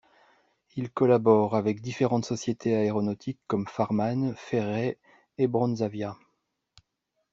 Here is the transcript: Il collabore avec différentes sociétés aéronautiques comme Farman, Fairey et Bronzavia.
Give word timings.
Il 0.77 0.89
collabore 0.91 1.55
avec 1.55 1.79
différentes 1.79 2.25
sociétés 2.25 2.75
aéronautiques 2.75 3.37
comme 3.45 3.67
Farman, 3.67 4.33
Fairey 4.35 4.97
et 5.37 5.45
Bronzavia. 5.45 6.17